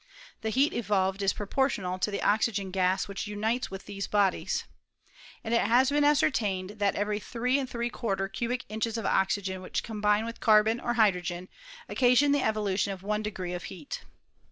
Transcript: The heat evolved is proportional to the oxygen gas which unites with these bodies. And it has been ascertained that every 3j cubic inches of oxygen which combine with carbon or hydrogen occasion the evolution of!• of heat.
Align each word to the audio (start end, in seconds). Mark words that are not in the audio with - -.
The 0.41 0.49
heat 0.49 0.73
evolved 0.73 1.21
is 1.21 1.31
proportional 1.31 1.99
to 1.99 2.09
the 2.09 2.23
oxygen 2.23 2.71
gas 2.71 3.07
which 3.07 3.27
unites 3.27 3.69
with 3.69 3.85
these 3.85 4.07
bodies. 4.07 4.63
And 5.43 5.53
it 5.53 5.61
has 5.61 5.91
been 5.91 6.03
ascertained 6.03 6.71
that 6.79 6.95
every 6.95 7.19
3j 7.19 8.33
cubic 8.33 8.65
inches 8.67 8.97
of 8.97 9.05
oxygen 9.05 9.61
which 9.61 9.83
combine 9.83 10.25
with 10.25 10.39
carbon 10.39 10.79
or 10.79 10.95
hydrogen 10.95 11.49
occasion 11.87 12.31
the 12.31 12.41
evolution 12.41 12.91
of!• 12.91 13.01
of 13.55 13.63
heat. 13.65 14.03